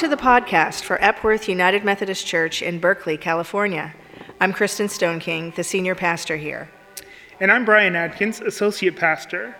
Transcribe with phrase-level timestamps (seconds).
[0.00, 3.94] Welcome to the podcast for Epworth United Methodist Church in Berkeley, California.
[4.40, 6.70] I'm Kristen Stoneking, the senior pastor here.
[7.38, 9.54] And I'm Brian Adkins, associate pastor.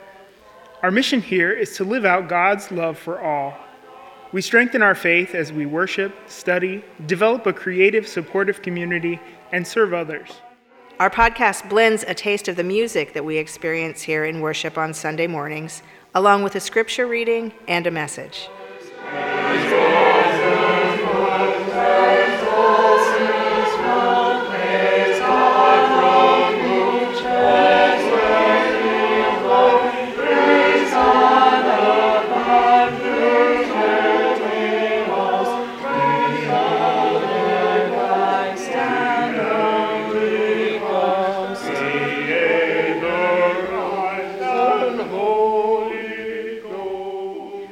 [0.82, 3.54] Our mission here is to live out God's love for all.
[4.32, 9.20] We strengthen our faith as we worship, study, develop a creative, supportive community,
[9.52, 10.30] and serve others.
[11.00, 14.94] Our podcast blends a taste of the music that we experience here in worship on
[14.94, 15.82] Sunday mornings,
[16.14, 18.48] along with a scripture reading and a message.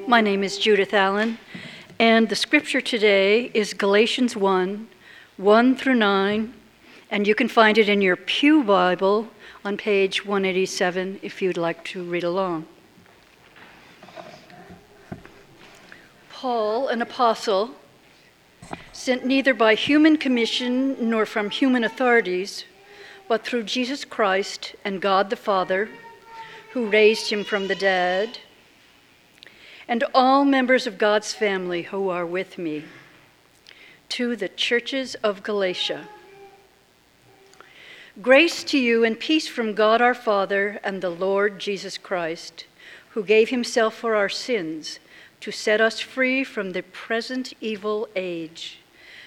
[0.09, 1.37] My name is Judith Allen,
[1.99, 4.89] and the scripture today is Galatians 1
[5.37, 6.55] 1 through 9,
[7.11, 9.29] and you can find it in your Pew Bible
[9.67, 12.65] on page 187 if you'd like to read along.
[16.31, 17.73] Paul, an apostle,
[18.95, 22.65] sent neither by human commission nor from human authorities,
[23.29, 25.91] but through Jesus Christ and God the Father,
[26.73, 28.39] who raised him from the dead
[29.89, 32.85] and all members of God's family who are with me,
[34.11, 36.09] to the churches of Galatia.
[38.21, 42.67] Grace to you and peace from God our Father and the Lord Jesus Christ,
[43.11, 44.99] who gave himself for our sins
[45.41, 48.81] to set us free from the present evil age,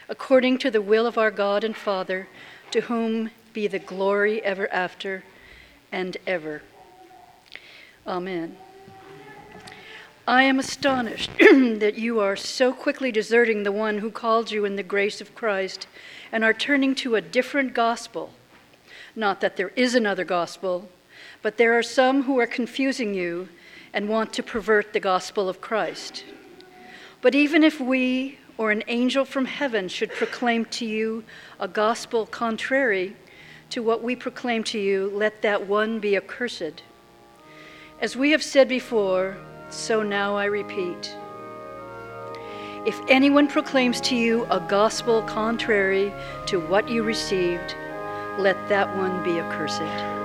[0.09, 2.27] according to the will of our God and Father,
[2.71, 5.23] to whom be the glory ever after
[5.91, 6.61] and ever.
[8.05, 8.57] Amen.
[10.31, 14.77] I am astonished that you are so quickly deserting the one who called you in
[14.77, 15.87] the grace of Christ
[16.31, 18.31] and are turning to a different gospel.
[19.13, 20.87] Not that there is another gospel,
[21.41, 23.49] but there are some who are confusing you
[23.91, 26.23] and want to pervert the gospel of Christ.
[27.19, 31.25] But even if we or an angel from heaven should proclaim to you
[31.59, 33.17] a gospel contrary
[33.69, 36.83] to what we proclaim to you, let that one be accursed.
[37.99, 39.35] As we have said before,
[39.73, 41.15] so now I repeat
[42.83, 46.11] if anyone proclaims to you a gospel contrary
[46.47, 47.75] to what you received,
[48.39, 50.20] let that one be accursed.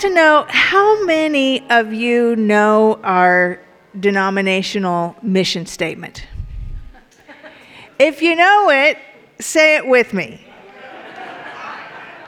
[0.00, 3.60] To know how many of you know our
[3.98, 6.26] denominational mission statement.
[7.98, 8.96] If you know it,
[9.40, 10.40] say it with me.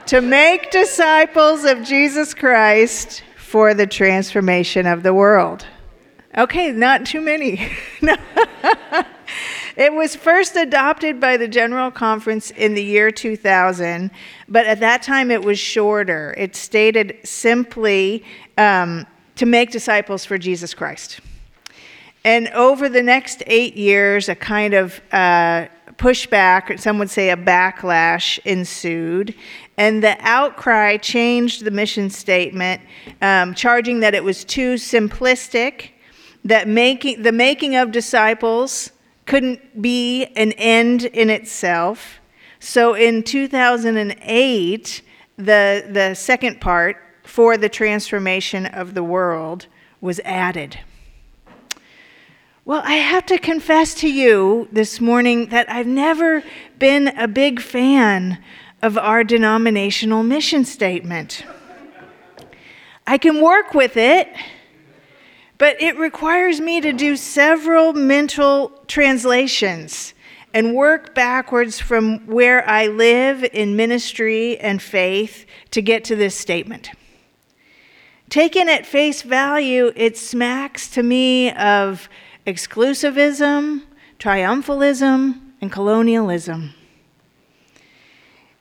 [0.05, 5.65] to make disciples of Jesus Christ for the transformation of the world.
[6.37, 7.69] Okay, not too many.
[9.75, 14.11] It was first adopted by the General Conference in the year 2000,
[14.47, 16.35] but at that time it was shorter.
[16.37, 18.23] It stated simply
[18.57, 21.21] um, to make disciples for Jesus Christ.
[22.23, 27.37] And over the next eight years, a kind of uh, pushback, some would say a
[27.37, 29.33] backlash, ensued.
[29.77, 32.81] And the outcry changed the mission statement,
[33.23, 35.89] um, charging that it was too simplistic,
[36.45, 38.91] that making, the making of disciples
[39.25, 42.19] couldn't be an end in itself.
[42.59, 45.01] So in 2008,
[45.37, 49.67] the, the second part, for the transformation of the world,
[50.01, 50.79] was added.
[52.65, 56.43] Well, I have to confess to you this morning that I've never
[56.79, 58.41] been a big fan
[58.81, 61.45] of our denominational mission statement.
[63.05, 64.29] I can work with it
[65.63, 70.13] but it requires me to do several mental translations
[70.53, 76.35] and work backwards from where I live in ministry and faith to get to this
[76.35, 76.89] statement.
[78.29, 82.09] Taken at face value, it smacks to me of
[82.45, 83.83] exclusivism,
[84.19, 86.73] triumphalism, and colonialism.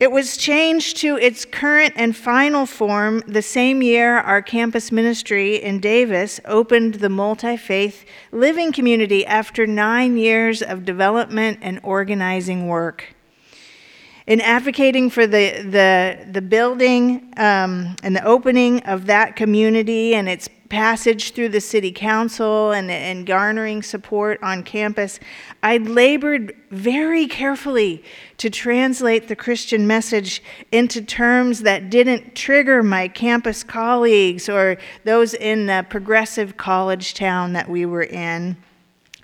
[0.03, 5.63] It was changed to its current and final form the same year our campus ministry
[5.63, 12.67] in Davis opened the multi faith living community after nine years of development and organizing
[12.67, 13.15] work.
[14.27, 20.29] in advocating for the, the, the building um, and the opening of that community and
[20.29, 25.21] its passage through the city council and, and garnering support on campus,
[25.63, 28.03] I labored very carefully
[28.39, 30.43] to translate the Christian message
[30.73, 37.53] into terms that didn't trigger my campus colleagues or those in the progressive college town
[37.53, 38.57] that we were in,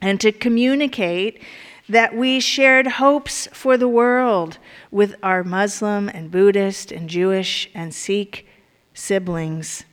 [0.02, 1.42] and to communicate
[1.88, 4.58] that we shared hopes for the world
[4.90, 8.46] with our Muslim and Buddhist and Jewish and Sikh
[8.92, 9.84] siblings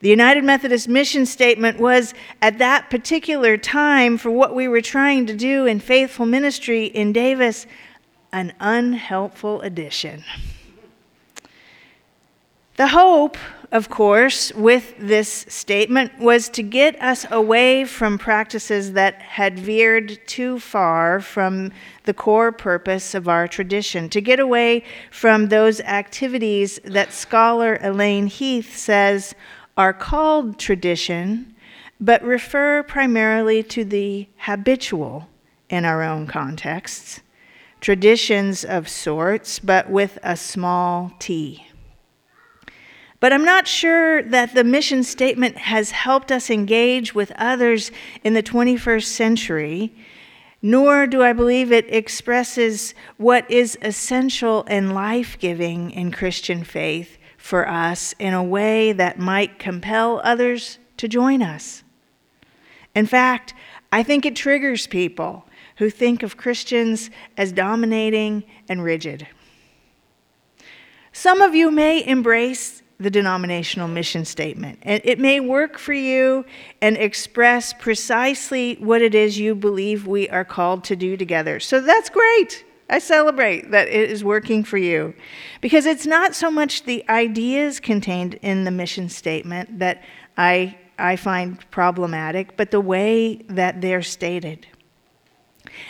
[0.00, 5.26] the United Methodist mission statement was, at that particular time, for what we were trying
[5.26, 7.66] to do in faithful ministry in Davis,
[8.32, 10.22] an unhelpful addition.
[12.76, 13.36] The hope,
[13.72, 20.20] of course, with this statement was to get us away from practices that had veered
[20.28, 21.72] too far from
[22.04, 28.28] the core purpose of our tradition, to get away from those activities that scholar Elaine
[28.28, 29.34] Heath says
[29.78, 31.54] are called tradition,
[32.00, 35.28] but refer primarily to the habitual
[35.70, 37.20] in our own contexts,
[37.80, 41.64] traditions of sorts, but with a small t.
[43.20, 47.92] But I'm not sure that the mission statement has helped us engage with others
[48.24, 49.94] in the 21st century,
[50.60, 57.17] nor do I believe it expresses what is essential and life giving in Christian faith
[57.38, 61.82] for us in a way that might compel others to join us.
[62.94, 63.54] In fact,
[63.90, 65.46] I think it triggers people
[65.76, 69.26] who think of Christians as dominating and rigid.
[71.12, 76.44] Some of you may embrace the denominational mission statement, and it may work for you
[76.82, 81.60] and express precisely what it is you believe we are called to do together.
[81.60, 82.64] So that's great.
[82.90, 85.14] I celebrate that it is working for you
[85.60, 90.02] because it's not so much the ideas contained in the mission statement that
[90.38, 94.66] I, I find problematic, but the way that they're stated.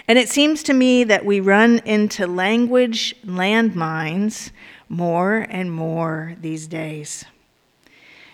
[0.09, 4.51] And it seems to me that we run into language landmines
[4.89, 7.25] more and more these days.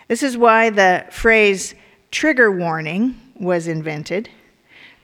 [0.09, 1.75] This is why the phrase
[2.11, 4.31] trigger warning was invented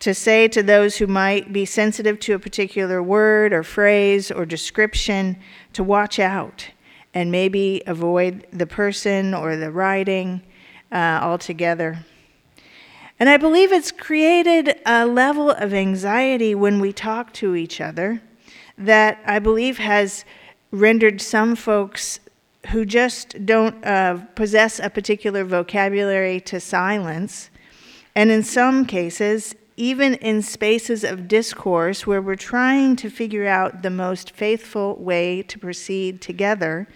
[0.01, 4.45] to say to those who might be sensitive to a particular word or phrase or
[4.45, 5.37] description
[5.73, 6.69] to watch out
[7.13, 10.43] and maybe avoid the person or the writing
[10.91, 12.05] uh, altogether.
[13.19, 18.23] And I believe it's created a level of anxiety when we talk to each other
[18.79, 20.25] that I believe has
[20.71, 22.21] rendered some folks
[22.69, 27.51] who just don't uh, possess a particular vocabulary to silence.
[28.15, 33.83] And in some cases, even in spaces of discourse where we're trying to figure out
[33.83, 36.89] the most faithful way to proceed together,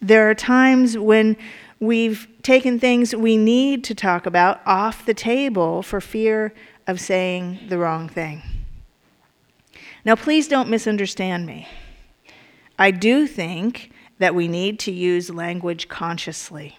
[0.00, 1.36] there are times when
[1.78, 6.52] we've taken things we need to talk about off the table for fear
[6.86, 8.42] of saying the wrong thing.
[10.04, 11.68] Now, please don't misunderstand me.
[12.78, 16.78] I do think that we need to use language consciously.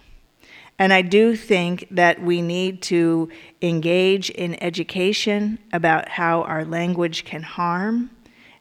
[0.79, 3.29] And I do think that we need to
[3.61, 8.09] engage in education about how our language can harm,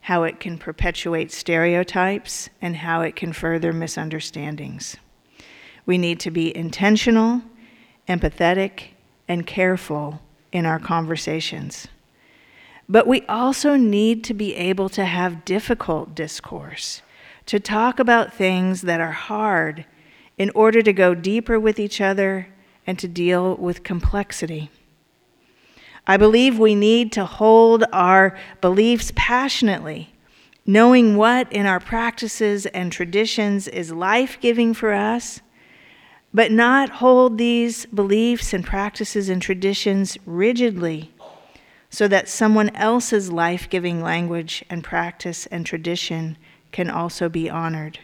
[0.02, 4.96] how it can perpetuate stereotypes, and how it can further misunderstandings.
[5.86, 7.42] We need to be intentional,
[8.08, 8.88] empathetic,
[9.26, 10.20] and careful
[10.52, 11.88] in our conversations.
[12.88, 17.02] But we also need to be able to have difficult discourse,
[17.46, 19.86] to talk about things that are hard
[20.40, 22.48] in order to go deeper with each other
[22.86, 24.70] and to deal with complexity.
[26.06, 30.14] I believe we need to hold our beliefs passionately,
[30.64, 35.42] knowing what in our practices and traditions is life giving for us,
[36.32, 41.12] but not hold these beliefs and practices and traditions rigidly
[41.90, 46.38] so that someone else's life giving language and practice and tradition
[46.72, 47.98] can also be honored.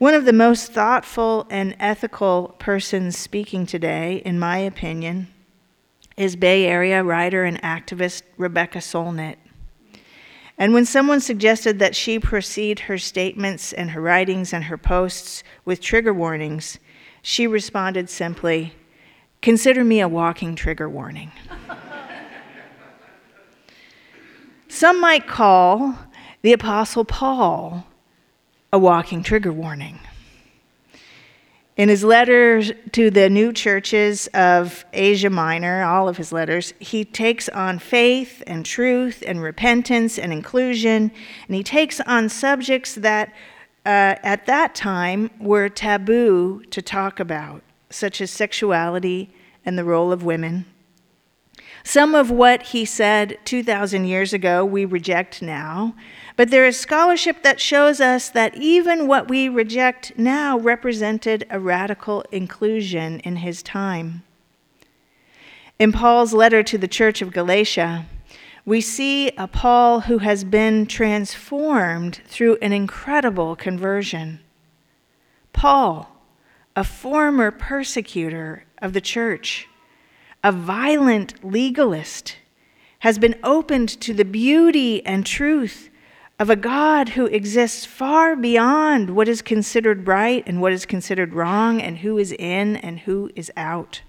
[0.00, 5.28] One of the most thoughtful and ethical persons speaking today, in my opinion,
[6.16, 9.36] is Bay Area writer and activist Rebecca Solnit.
[10.56, 15.42] And when someone suggested that she proceed her statements and her writings and her posts
[15.66, 16.78] with trigger warnings,
[17.20, 18.72] she responded simply,
[19.42, 21.30] Consider me a walking trigger warning.
[24.66, 25.94] Some might call
[26.40, 27.84] the Apostle Paul
[28.72, 29.98] a walking trigger warning.
[31.76, 37.04] In his letters to the new churches of Asia Minor, all of his letters, he
[37.04, 41.10] takes on faith and truth and repentance and inclusion,
[41.46, 43.30] and he takes on subjects that
[43.86, 49.30] uh, at that time were taboo to talk about, such as sexuality
[49.64, 50.66] and the role of women.
[51.82, 55.94] Some of what he said 2,000 years ago we reject now,
[56.36, 61.58] but there is scholarship that shows us that even what we reject now represented a
[61.58, 64.22] radical inclusion in his time.
[65.78, 68.04] In Paul's letter to the church of Galatia,
[68.66, 74.40] we see a Paul who has been transformed through an incredible conversion.
[75.54, 76.14] Paul,
[76.76, 79.69] a former persecutor of the church,
[80.42, 82.36] a violent legalist,
[83.00, 85.90] has been opened to the beauty and truth
[86.38, 91.34] of a God who exists far beyond what is considered right and what is considered
[91.34, 94.00] wrong, and who is in and who is out.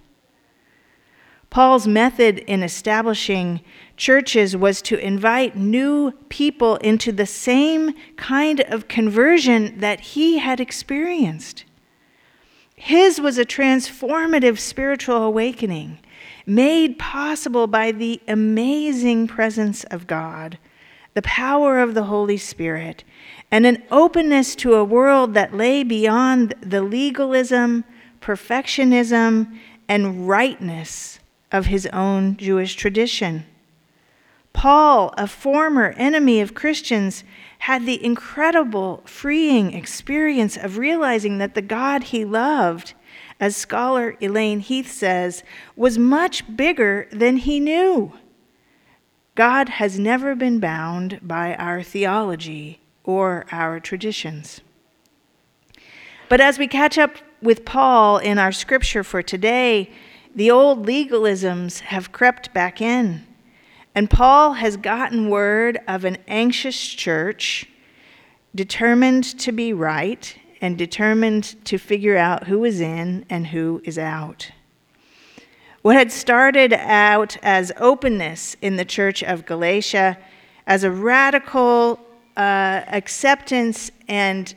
[1.49, 3.59] Paul's method in establishing
[3.97, 10.61] churches was to invite new people into the same kind of conversion that he had
[10.61, 11.65] experienced.
[12.77, 15.99] His was a transformative spiritual awakening
[16.55, 20.57] made possible by the amazing presence of God,
[21.13, 23.05] the power of the Holy Spirit,
[23.49, 27.85] and an openness to a world that lay beyond the legalism,
[28.19, 31.19] perfectionism, and rightness
[31.53, 33.45] of his own Jewish tradition.
[34.51, 37.23] Paul, a former enemy of Christians,
[37.59, 42.93] had the incredible freeing experience of realizing that the God he loved,
[43.41, 45.43] as scholar Elaine Heath says,
[45.75, 48.13] was much bigger than he knew.
[49.33, 54.61] God has never been bound by our theology or our traditions.
[56.29, 59.89] But as we catch up with Paul in our scripture for today,
[60.35, 63.25] the old legalisms have crept back in.
[63.95, 67.67] And Paul has gotten word of an anxious church
[68.53, 73.97] determined to be right and determined to figure out who is in and who is
[73.97, 74.51] out.
[75.81, 80.17] What had started out as openness in the church of Galatia,
[80.67, 81.99] as a radical
[82.37, 84.53] uh, acceptance and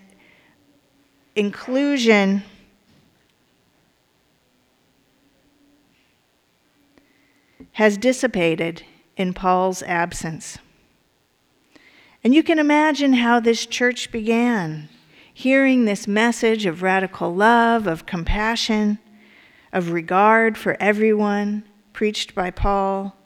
[1.34, 2.42] inclusion
[7.72, 8.84] has dissipated
[9.16, 10.58] in Paul's absence.
[12.22, 14.88] And you can imagine how this church began,
[15.34, 18.98] hearing this message of radical love, of compassion,
[19.72, 23.16] of regard for everyone preached by Paul.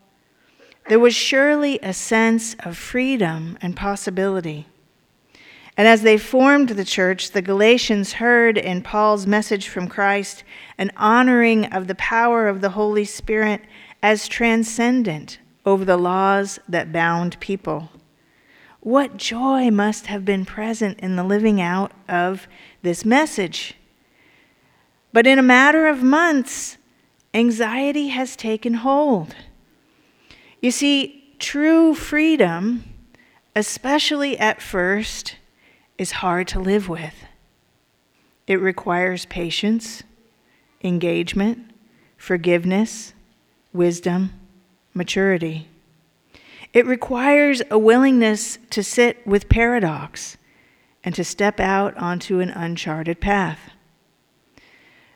[0.88, 4.66] There was surely a sense of freedom and possibility.
[5.76, 10.42] And as they formed the church, the Galatians heard in Paul's message from Christ
[10.78, 13.60] an honoring of the power of the Holy Spirit
[14.02, 17.90] as transcendent over the laws that bound people.
[18.88, 22.48] What joy must have been present in the living out of
[22.80, 23.74] this message.
[25.12, 26.78] But in a matter of months,
[27.34, 29.34] anxiety has taken hold.
[30.62, 32.82] You see, true freedom,
[33.54, 35.36] especially at first,
[35.98, 37.26] is hard to live with.
[38.46, 40.02] It requires patience,
[40.82, 41.58] engagement,
[42.16, 43.12] forgiveness,
[43.74, 44.32] wisdom,
[44.94, 45.68] maturity.
[46.72, 50.36] It requires a willingness to sit with paradox
[51.02, 53.70] and to step out onto an uncharted path.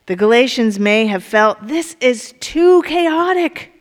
[0.07, 3.73] The Galatians may have felt this is too chaotic.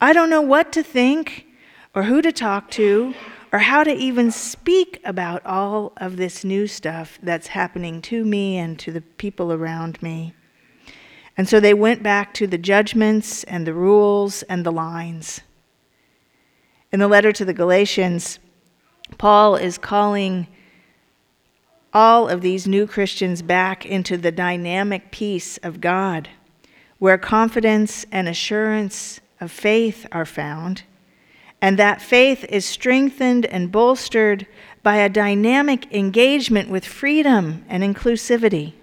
[0.00, 1.46] I don't know what to think
[1.94, 3.14] or who to talk to
[3.52, 8.58] or how to even speak about all of this new stuff that's happening to me
[8.58, 10.34] and to the people around me.
[11.38, 15.40] And so they went back to the judgments and the rules and the lines.
[16.92, 18.38] In the letter to the Galatians,
[19.18, 20.46] Paul is calling
[21.92, 26.28] all of these new Christians back into the dynamic peace of God,
[26.98, 30.84] where confidence and assurance of faith are found,
[31.60, 34.46] and that faith is strengthened and bolstered
[34.82, 38.74] by a dynamic engagement with freedom and inclusivity.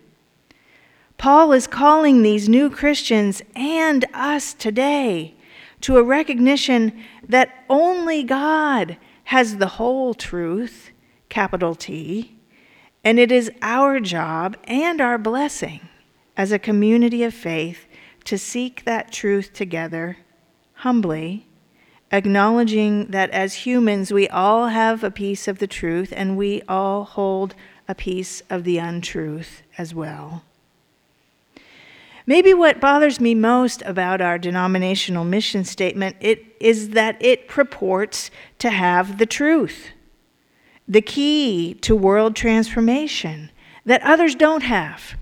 [1.18, 5.36] Paul is calling these new Christians and us today
[5.84, 10.92] to a recognition that only God has the whole truth,
[11.30, 12.38] capital T,
[13.04, 15.82] and it is our job and our blessing
[16.38, 17.86] as a community of faith
[18.24, 20.18] to seek that truth together
[20.84, 21.48] humbly,
[22.12, 27.04] acknowledging that as humans we all have a piece of the truth and we all
[27.04, 27.56] hold
[27.88, 30.44] a piece of the untruth as well.
[32.26, 38.32] Maybe what bothers me most about our denominational mission statement it, is that it purports
[38.60, 39.90] to have the truth,
[40.88, 43.52] the key to world transformation
[43.86, 45.16] that others don't have,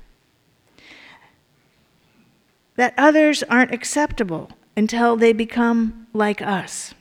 [2.75, 6.93] that others aren't acceptable until they become like us.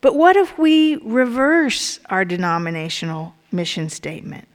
[0.00, 4.46] But what if we reverse our denominational mission statement?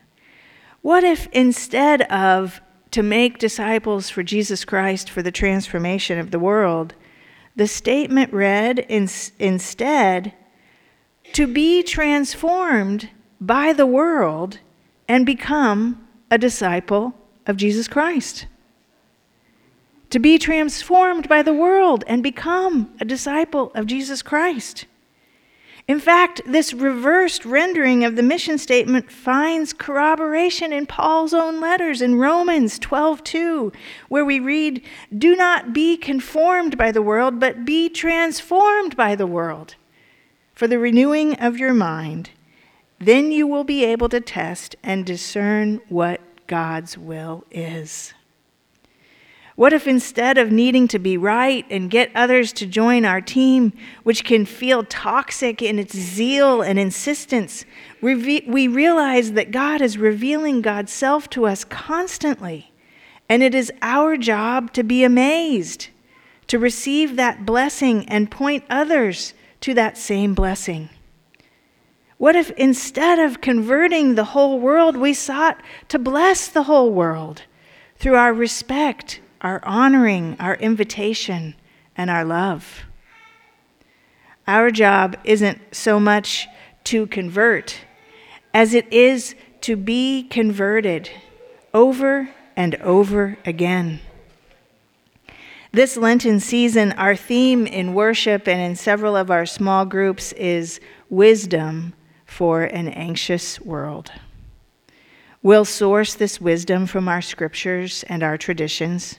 [0.82, 2.60] What if instead of
[2.94, 6.94] to make disciples for Jesus Christ for the transformation of the world,
[7.56, 9.08] the statement read in,
[9.40, 10.32] instead,
[11.32, 13.10] to be transformed
[13.40, 14.60] by the world
[15.08, 17.14] and become a disciple
[17.48, 18.46] of Jesus Christ.
[20.10, 24.84] To be transformed by the world and become a disciple of Jesus Christ.
[25.86, 32.00] In fact, this reversed rendering of the mission statement finds corroboration in Paul's own letters
[32.00, 33.70] in Romans 12:2,
[34.08, 34.82] where we read,
[35.16, 39.74] "Do not be conformed by the world, but be transformed by the world,
[40.54, 42.30] for the renewing of your mind.
[42.98, 48.14] Then you will be able to test and discern what God's will is."
[49.56, 53.72] What if instead of needing to be right and get others to join our team,
[54.02, 57.64] which can feel toxic in its zeal and insistence,
[58.02, 62.72] we realize that God is revealing God's self to us constantly,
[63.28, 65.88] and it is our job to be amazed,
[66.48, 70.90] to receive that blessing and point others to that same blessing?
[72.18, 77.42] What if instead of converting the whole world, we sought to bless the whole world
[77.96, 79.20] through our respect?
[79.44, 81.54] Our honoring, our invitation,
[81.96, 82.84] and our love.
[84.48, 86.48] Our job isn't so much
[86.84, 87.76] to convert
[88.54, 91.10] as it is to be converted
[91.74, 94.00] over and over again.
[95.72, 100.80] This Lenten season, our theme in worship and in several of our small groups is
[101.10, 101.92] wisdom
[102.24, 104.10] for an anxious world.
[105.42, 109.18] We'll source this wisdom from our scriptures and our traditions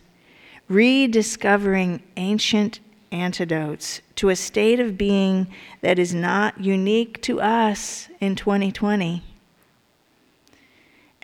[0.67, 2.79] rediscovering ancient
[3.11, 5.47] antidotes to a state of being
[5.81, 9.23] that is not unique to us in 2020.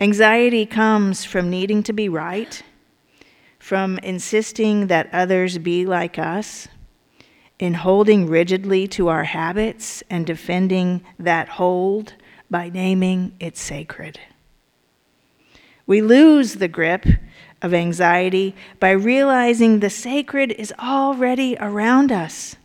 [0.00, 2.62] Anxiety comes from needing to be right,
[3.58, 6.66] from insisting that others be like us,
[7.58, 12.14] in holding rigidly to our habits and defending that hold
[12.50, 14.18] by naming it sacred.
[15.86, 17.06] We lose the grip
[17.62, 22.56] of anxiety by realizing the sacred is already around us.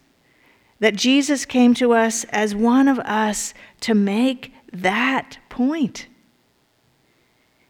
[0.79, 6.07] That Jesus came to us as one of us to make that point.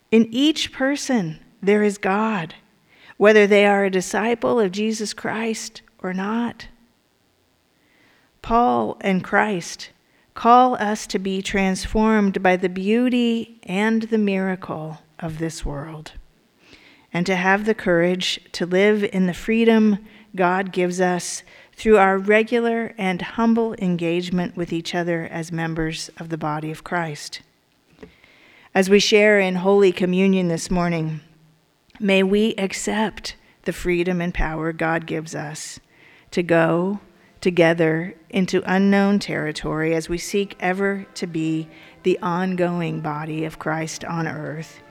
[0.09, 2.55] In each person, there is God,
[3.17, 6.67] whether they are a disciple of Jesus Christ or not.
[8.41, 9.89] Paul and Christ
[10.33, 16.13] call us to be transformed by the beauty and the miracle of this world
[17.13, 19.99] and to have the courage to live in the freedom
[20.35, 21.43] God gives us
[21.73, 26.83] through our regular and humble engagement with each other as members of the body of
[26.83, 27.41] Christ.
[28.73, 31.21] As we share in Holy Communion this morning,
[31.99, 35.79] may we accept the freedom and power God gives us
[36.31, 36.99] to go
[37.41, 41.67] together into unknown territory as we seek ever to be
[42.03, 44.81] the ongoing body of Christ on earth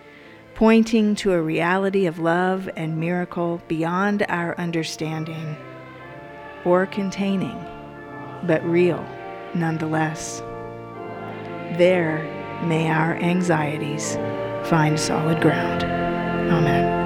[0.57, 5.55] pointing to a reality of love and miracle beyond our understanding
[6.65, 7.63] or containing,
[8.45, 9.05] but real
[9.55, 10.41] nonetheless.
[11.77, 12.25] There
[12.65, 14.17] may our anxieties
[14.69, 15.85] find solid ground.
[15.85, 17.06] Amen.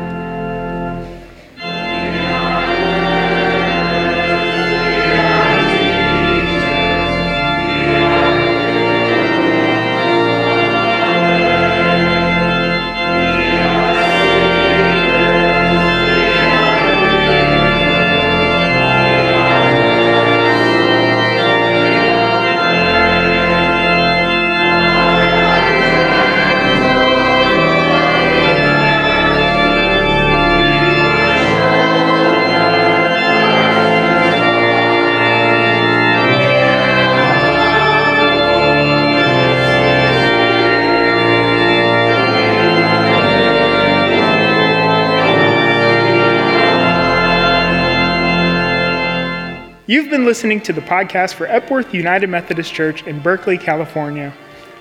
[50.31, 54.33] Listening to the podcast for Epworth United Methodist Church in Berkeley, California.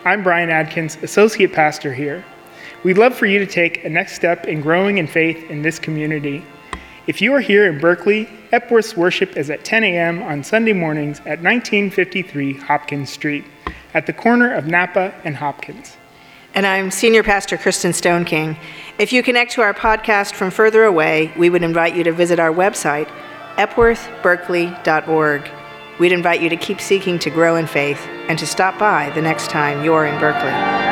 [0.05, 2.23] I'm Brian Adkins, Associate Pastor here.
[2.83, 5.79] We'd love for you to take a next step in growing in faith in this
[5.79, 6.45] community.
[7.07, 10.21] If you are here in Berkeley, Epworth's worship is at 10 a.m.
[10.21, 13.43] on Sunday mornings at 1953 Hopkins Street,
[13.95, 15.97] at the corner of Napa and Hopkins.
[16.53, 18.55] And I'm Senior Pastor Kristen Stoneking.
[18.99, 22.39] If you connect to our podcast from further away, we would invite you to visit
[22.39, 23.09] our website,
[23.59, 25.51] epworthberkeley.org.
[25.99, 29.21] We'd invite you to keep seeking to grow in faith and to stop by the
[29.21, 30.88] next time you're in Berkeley.